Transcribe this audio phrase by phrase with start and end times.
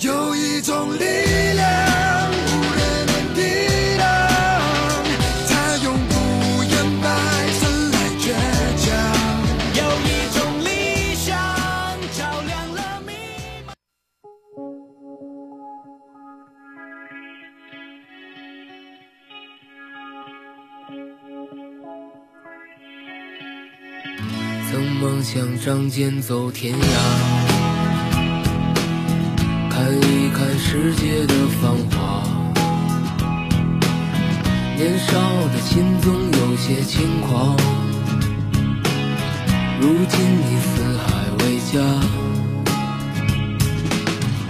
[0.00, 3.40] 有一种力量，无人能抵
[3.98, 4.06] 挡，
[5.48, 6.14] 它永不
[6.62, 7.06] 言败，
[7.58, 8.22] 生来倔
[8.78, 8.86] 强。
[9.74, 10.68] 有一种理
[11.16, 11.36] 想，
[12.16, 13.12] 照亮了迷
[13.66, 13.68] 茫。
[24.70, 27.47] 曾梦想仗剑走天涯。
[30.38, 32.22] 看世界的繁华，
[34.76, 35.10] 年少
[35.52, 37.56] 的心总有些轻狂。
[39.80, 41.06] 如今你四海
[41.40, 41.74] 为家，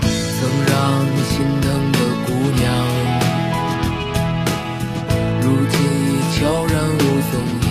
[0.02, 2.28] 曾让你心疼的姑
[2.60, 2.68] 娘，
[5.40, 7.32] 如今已悄然无踪
[7.64, 7.66] 影。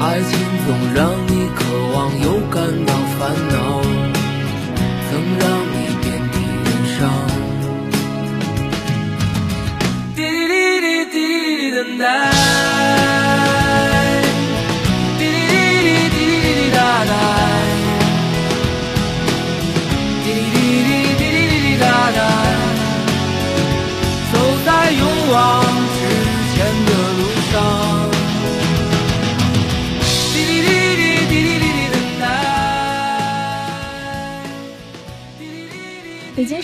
[0.00, 0.32] 爱情
[0.64, 0.98] 总让
[1.28, 1.60] 你渴
[1.92, 3.20] 望又感到烦
[3.50, 3.93] 恼。
[11.98, 12.53] that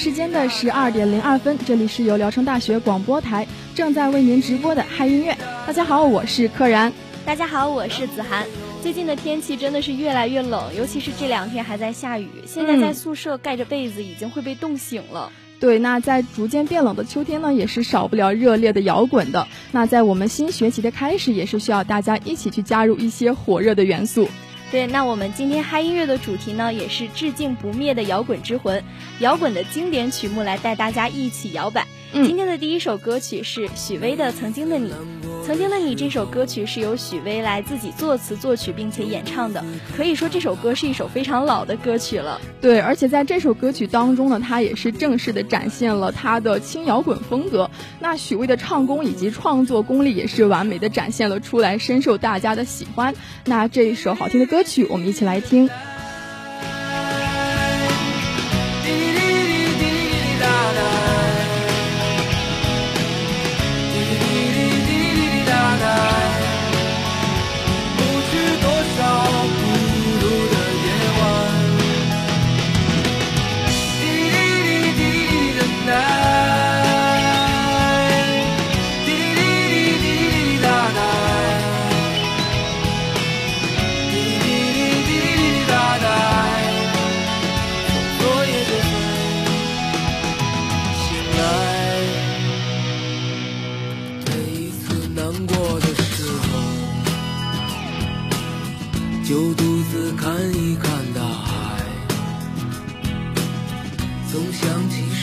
[0.00, 5.36] 时间的十二点零二分，这里是由聊城大学广播台正在为您直播的嗨音乐。
[5.66, 6.90] 大家好，我是柯然。
[7.26, 8.46] 大家好，我是子涵。
[8.80, 12.30] 最近的天气真的是越来越冷，尤其是这两天还在下雨。
[12.46, 15.30] 现在在宿舍盖着被子已经会被冻醒了。
[15.60, 19.46] 对，那在逐渐变冷的秋天呢，也是少不了热烈的摇滚的。
[19.70, 24.26] 那在我们新学期的开始，也是需要大家一起去加入一些火热的元素。
[24.70, 28.82] 对，那我们今天嗨音乐的主题呢，也是致敬不灭的摇滚之魂，
[29.18, 31.84] 摇滚的经典曲目来带大家一起摇摆。
[32.12, 34.90] 嗯今天的第一首歌曲是许巍的《曾经的你》。
[35.46, 39.64] 《曾经的你》这首歌曲是由许巍来自己作词作曲并且演唱的，
[39.96, 42.40] 可以说这首歌是一首非常老的歌曲了。
[42.60, 47.70] 对，而且在这首歌曲当中呢，他也是正式的展现了他的轻摇滚风格。
[48.00, 53.14] 那许巍的唱功以及创作功力也是完美的展现了出来，深受大家的喜欢。
[53.44, 55.68] 那这一首好听的歌曲，我们一起来听。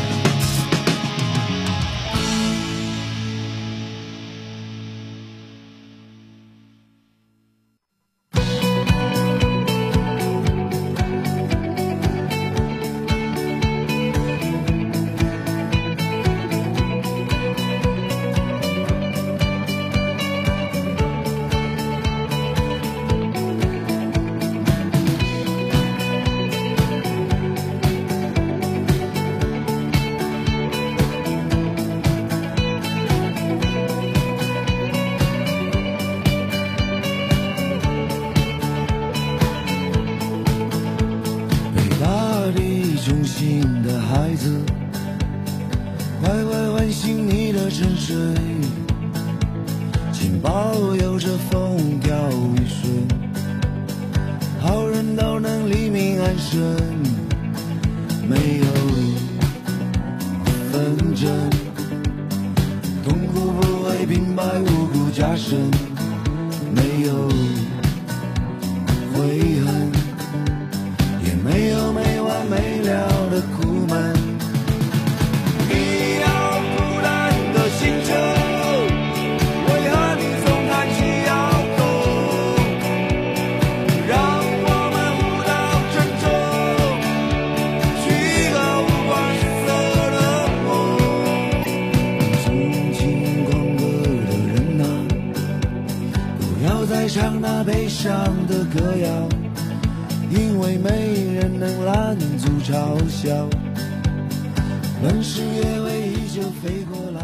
[56.53, 57.00] 明
[98.03, 99.29] 那悲伤的歌谣。
[100.31, 103.47] 因为没人能拦阻嘲笑，
[105.03, 107.21] 乱世也会依旧飞过来。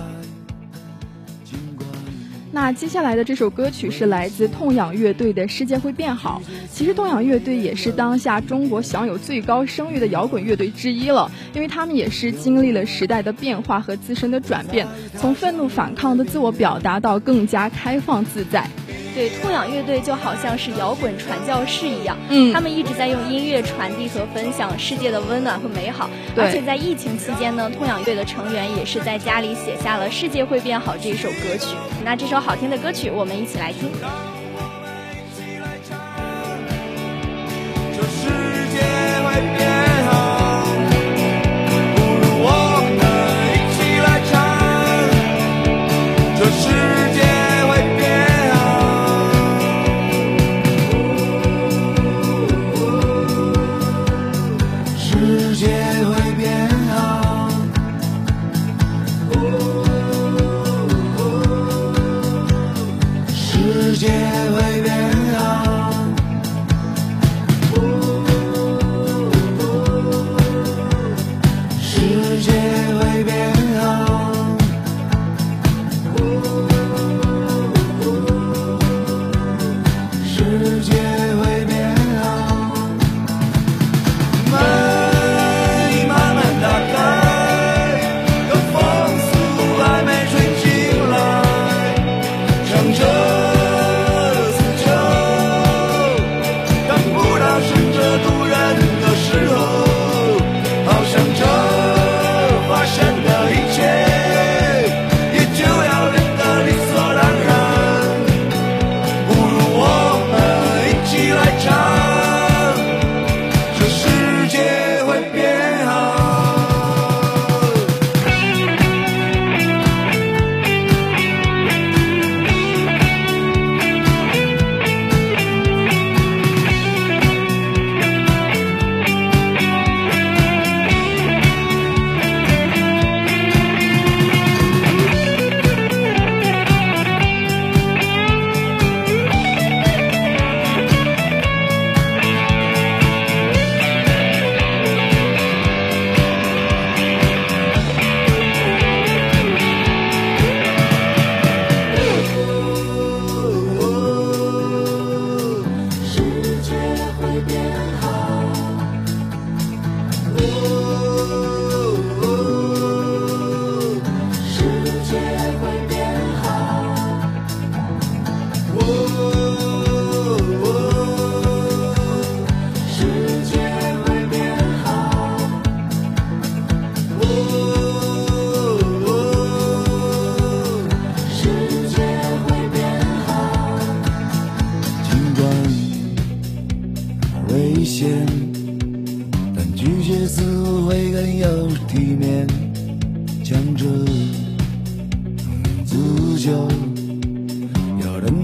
[2.51, 6.41] 那接下来的这首歌曲是来自痛仰乐队的《世界会变好》。
[6.73, 18.67] 其实痛仰乐队也是当下中国享有最高声誉的摇滚乐队之一了，因为他们也是经历了时代的变化和自身的转变，从愤怒反抗的自我表达到更加开放自在。
[19.17, 26.07] 对，痛仰乐队就好像是摇滚传教士一样，嗯他们一直在用音乐传递和分享世界的温暖和美好。
[26.35, 31.75] 而且在疫情期间呢，痛仰乐队的成员也是在家里写下了《世界会变好》这首歌曲。
[32.05, 33.89] 那这首好听的歌曲，我们一起来听。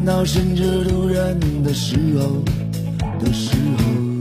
[0.06, 2.44] 到甚至突然的时候
[3.20, 4.13] 的时候。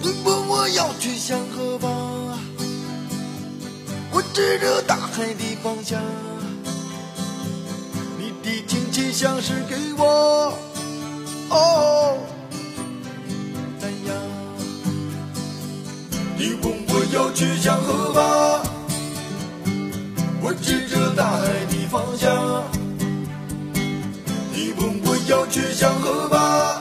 [0.00, 1.90] 你问我要去向何方，
[4.12, 6.00] 我指着大海的方向，
[8.18, 10.54] 你的亲切像是给我
[11.50, 12.18] 哦。
[13.80, 14.14] 赞扬。
[16.36, 18.62] 你问我要去向何方，
[20.40, 22.64] 我指着大海的方向。
[24.52, 26.77] 你问我要去向何方，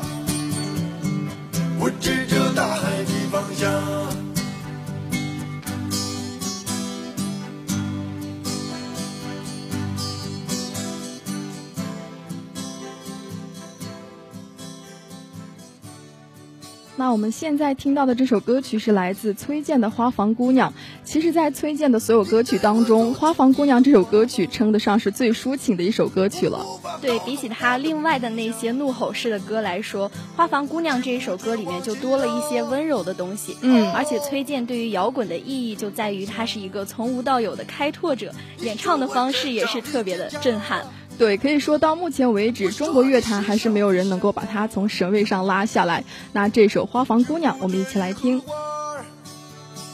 [17.00, 20.72] 那我们现在听到的这首歌曲是来自崔健的《花房姑娘》。
[21.06, 26.66] 其实，在崔健的所有歌曲当中，《花房姑娘》这首歌曲称得上是最抒情的一首歌曲了。
[27.00, 33.56] 对比起他另外的那些怒吼式的歌来说，《花房姑娘》这一首歌里面就多了一些温柔的东西。
[33.62, 40.84] 嗯而且崔健对于摇滚的意义就在于他是一个从无到有的开拓者，演唱的方式也是特别的震撼。
[41.18, 46.04] 对，可以说到目前为止，中国乐坛还是没有人能够把它从神位上拉下来。
[46.32, 48.40] 那这首《花房姑娘》，我们一起来听。
[48.40, 49.06] 花儿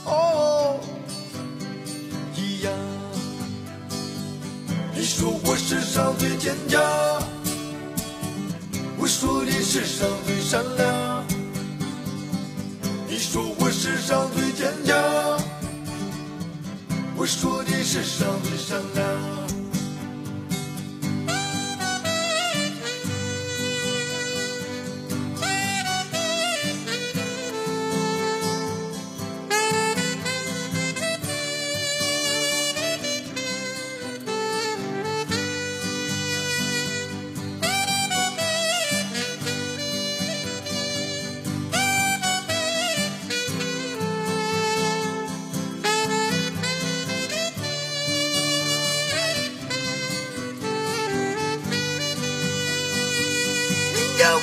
[0.06, 0.76] 哦
[2.36, 2.74] 一样。
[4.94, 6.82] 你说我世上最坚强，
[8.98, 11.24] 我说你世上最善良。
[13.08, 14.98] 你说我世上最坚强，
[17.16, 19.63] 我说你世上最善良。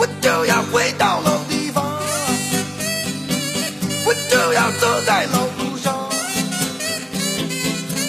[0.00, 1.84] 我就要回到老地方，
[4.06, 5.92] 我就要走在老路上。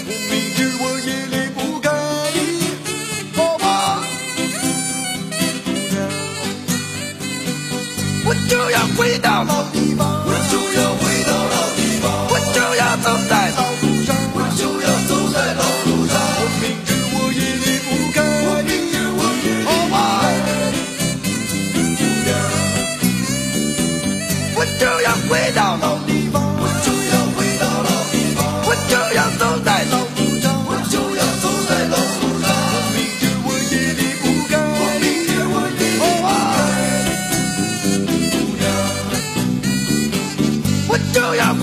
[0.08, 1.92] 我明知我也离不开
[2.34, 2.40] 你，
[3.36, 3.66] 好吗？
[5.66, 6.00] 姑娘，
[8.26, 13.34] 我就要回到老地方，我就要回到老地方，我就要走在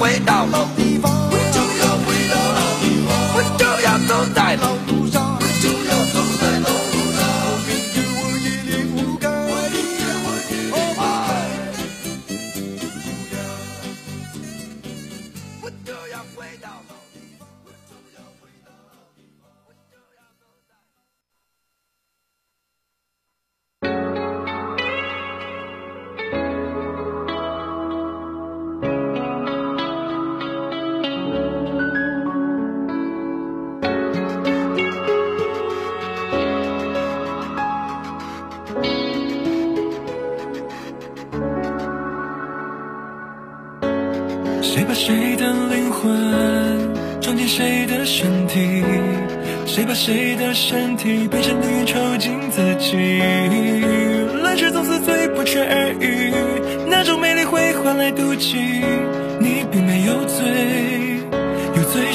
[0.09, 0.68] 回到老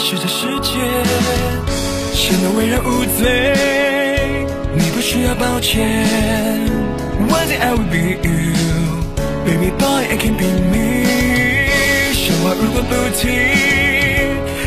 [0.05, 0.73] 是这世界，
[2.13, 3.55] 谁能为人无罪？
[4.75, 6.05] 你不需要抱歉
[7.29, 8.53] ，One day I will be you。
[9.45, 11.05] Baby boy I can be me，
[12.11, 13.31] 说话如果不停，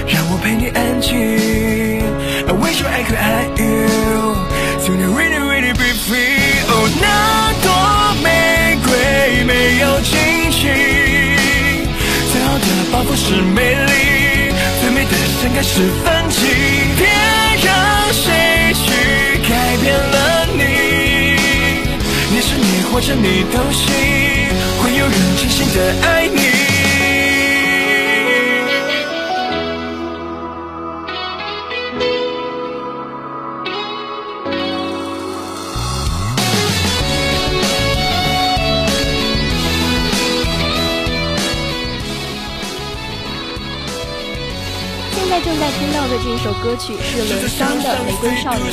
[0.09, 1.12] 让我陪你安静。
[2.47, 4.35] I wish I could have you，
[4.87, 6.64] 就能 really really be free。
[6.66, 7.05] 哦，那
[7.61, 7.69] 朵
[8.25, 8.26] 玫
[8.87, 10.16] 瑰没有荆
[10.50, 10.64] 棘，
[12.33, 13.86] 最好的报复是美，
[15.47, 16.41] 分开是反击。
[16.99, 18.91] 别让谁去
[19.49, 21.38] 改变了你，
[22.35, 23.87] 你是你或者你都行，
[24.83, 26.65] 会有人真心的爱你。
[45.47, 48.67] 正在听到的这一首歌曲是伦桑的《玫瑰少年》。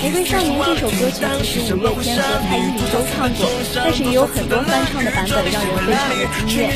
[0.02, 6.74] 《玫瑰少年》这首歌曲其实五月天和蔡依林都唱过，但是也有很多翻唱的版本，让人非常的惊艳。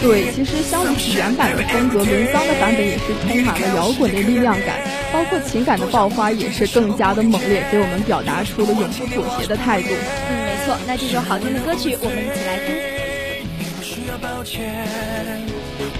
[0.00, 4.78] 对，其实相比起原版的风格，伦桑的版本也是充满了摇滚的力量感，
[5.12, 9.88] 包括情感的爆发也是更加的猛烈，给我们表达出了永不妥协的态度。
[10.30, 10.78] 嗯，没错。
[10.86, 12.94] 那这首好听的歌曲，我们一起来听。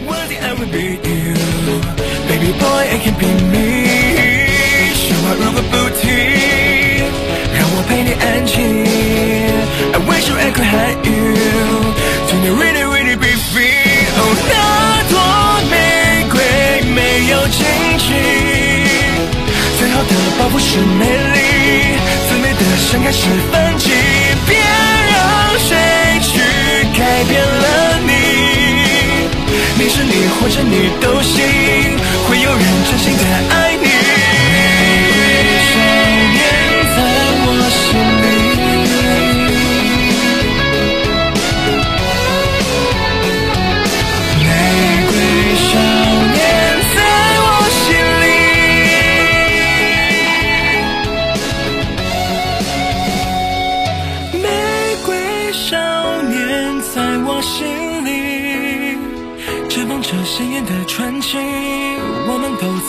[0.02, 1.34] One day I will be you,
[2.28, 3.54] baby boy I can be me。
[4.94, 6.04] 说话如果不停，
[7.54, 8.54] 让我陪你安静。
[9.92, 11.34] I wish I could have you,
[12.28, 14.10] do you really really be free？
[14.16, 14.52] 哦，那
[15.10, 15.14] 朵
[15.70, 15.74] 玫
[16.30, 16.36] 瑰
[16.94, 16.98] 没
[17.30, 17.60] 有荆
[17.98, 18.04] 棘，
[19.78, 21.02] 最好的报复是美
[21.34, 21.36] 丽，
[22.28, 23.20] 最美的盛开是
[23.52, 23.90] 反击。
[24.46, 25.14] 别让
[25.58, 25.70] 谁
[26.20, 26.32] 去
[26.98, 27.32] 改变，
[29.76, 31.42] 你是你或者你都行，
[32.28, 33.63] 会有人真心的爱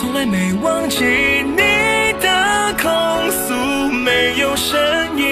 [0.06, 2.92] 从来没忘记你的控
[3.32, 4.78] 诉没有声
[5.18, 5.24] 音，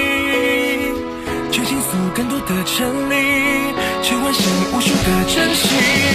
[1.51, 3.13] 却倾诉更多的真理，
[4.01, 6.12] 却唤醒无数的真心。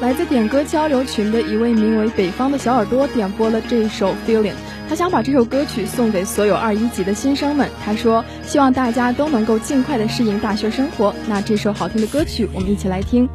[0.00, 4.54] 来自点歌交流群的一位名为北方的小耳朵点播了这首 Feeling，
[4.88, 7.68] 他想把这首歌曲送给所有二一级的新生们。
[7.84, 11.14] 他说，希望大家都能够尽快的适应大学生活。
[11.28, 13.28] 那这首好听的歌曲，我们一起来听。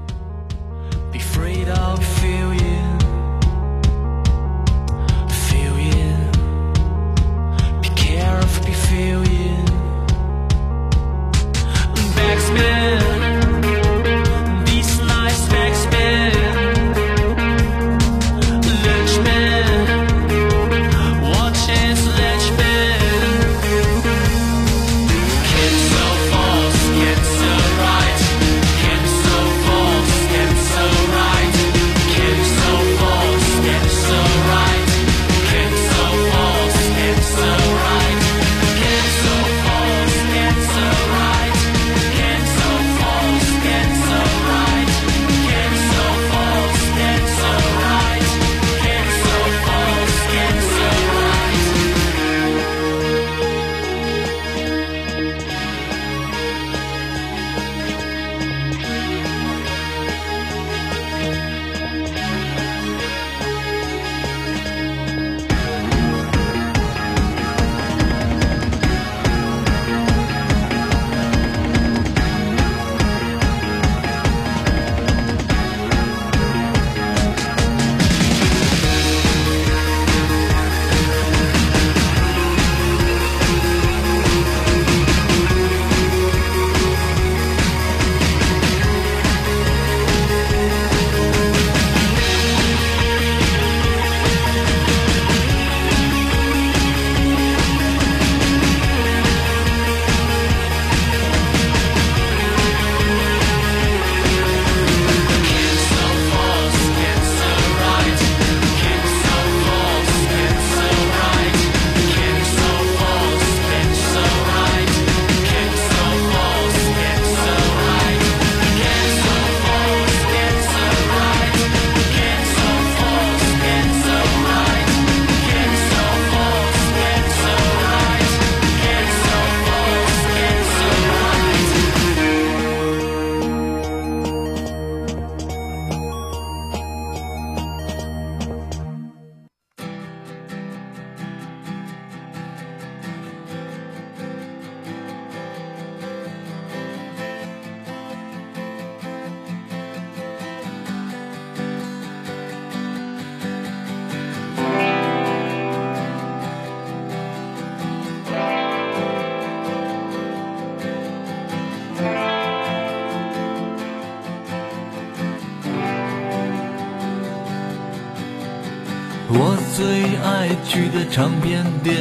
[170.25, 171.95] 爱去的唱片店，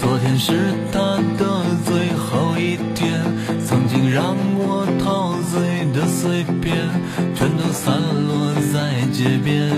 [0.00, 0.98] 昨天是他
[1.38, 3.22] 的最后一天。
[3.64, 6.76] 曾经让我陶醉的碎片，
[7.36, 7.94] 全都散
[8.26, 9.70] 落在街边。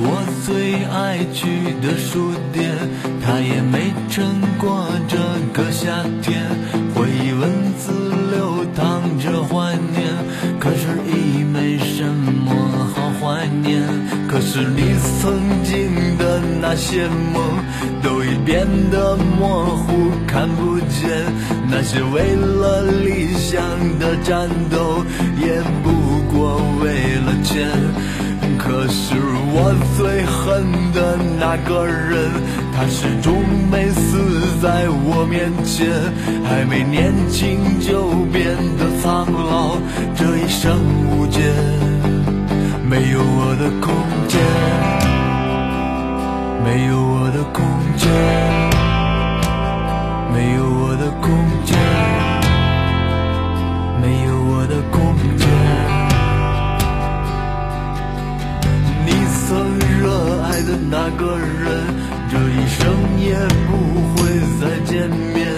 [0.00, 1.46] 我最爱去
[1.80, 2.74] 的书店，
[3.24, 4.88] 他也没撑过。
[5.06, 5.16] 这
[5.52, 6.42] 个夏天。
[6.94, 7.92] 回忆文字
[8.32, 10.02] 流淌着怀念，
[10.58, 12.52] 可是已没什么
[12.92, 13.80] 好怀念。
[14.28, 15.94] 可是你曾经
[16.70, 17.42] 那些梦，
[18.02, 21.08] 都已变得模糊，看不见。
[21.66, 23.58] 那些为了理想
[23.98, 25.02] 的战斗，
[25.40, 25.90] 也不
[26.30, 26.92] 过为
[27.24, 27.70] 了钱。
[28.58, 29.14] 可是
[29.50, 32.30] 我最恨的那个人，
[32.76, 33.32] 他始终
[33.72, 35.88] 没死在我面前，
[36.44, 38.44] 还没年轻就变
[38.76, 39.78] 得苍老，
[40.14, 40.76] 这一生
[41.08, 41.40] 无解，
[42.86, 43.94] 没有我的空
[44.28, 44.38] 间，
[46.68, 47.64] 没有我的空
[47.96, 48.06] 间，
[50.34, 51.32] 没有我的空
[51.64, 51.78] 间，
[54.02, 55.48] 没有我的空间。
[59.06, 59.48] 你曾
[59.98, 61.88] 热爱的那个人，
[62.30, 62.84] 这一生
[63.18, 63.32] 也
[63.66, 63.70] 不
[64.12, 64.28] 会
[64.60, 65.48] 再见面。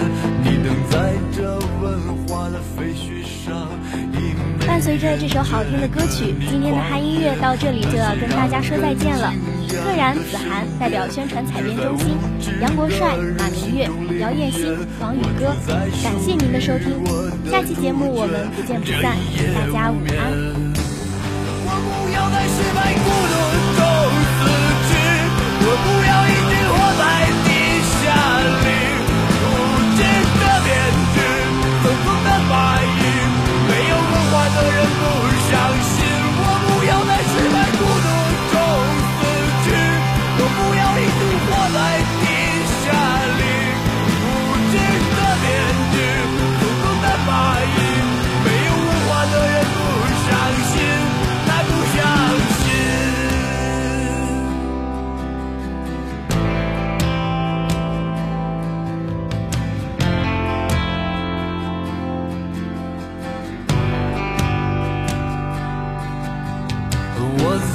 [0.41, 3.67] 你等在这文化的废墟上，
[4.13, 4.15] 已
[4.59, 9.33] 没伴随着这首好听的歌曲，今天的嗨音乐到这里就要跟大家说再见了。
[9.71, 12.17] 柯然、子涵代表宣传采编中心，
[12.59, 15.55] 杨国帅、马明月、姚艳欣、王宇歌，
[16.03, 17.01] 感谢您的收听。
[17.49, 19.15] 下期节目我们不见不散，
[19.55, 20.33] 大家午安。
[21.63, 23.33] 我不要在失败孤独
[23.77, 23.81] 中
[24.37, 24.43] 死
[24.87, 24.91] 去，
[25.63, 26.60] 我不要一直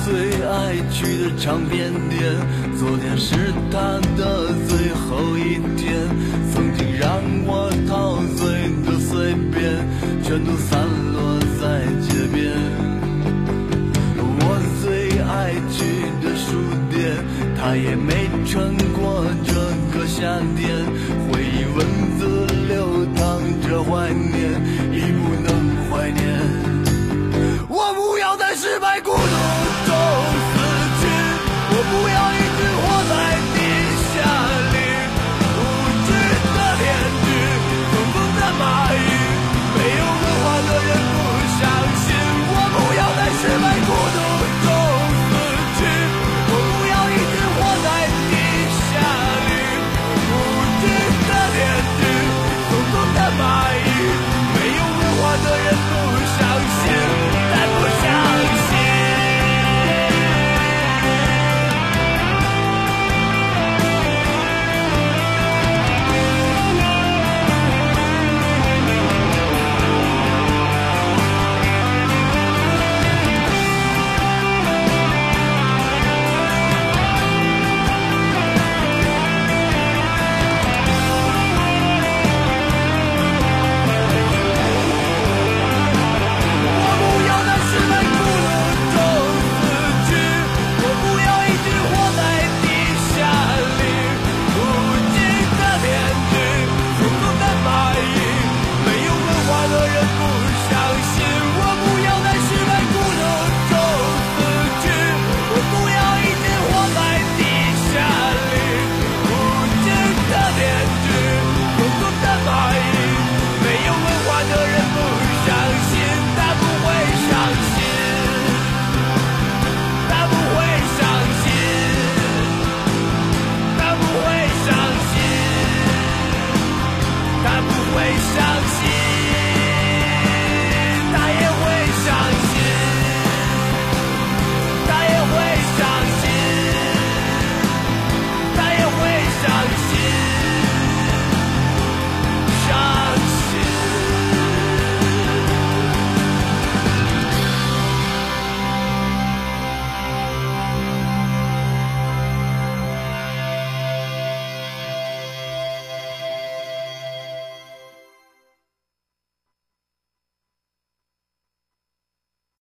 [0.05, 2.23] 最爱去的唱片店，
[2.79, 5.85] 昨天是他的最后一天。
[6.53, 9.87] 曾经让我陶醉的碎片，
[10.23, 10.79] 全都散
[11.13, 12.55] 落在街边。
[14.19, 15.77] 我最爱去
[16.23, 16.47] 的书
[16.91, 16.97] 店，
[17.59, 19.53] 他也没撑过这
[19.93, 20.23] 个夏
[20.57, 20.87] 天。
[21.29, 21.79] 回忆文
[22.19, 24.35] 字流淌着怀念，
[24.93, 25.49] 已不能
[25.91, 26.25] 怀念。
[27.69, 29.13] 我不要再失败孤。
[55.67, 56.16] Yeah.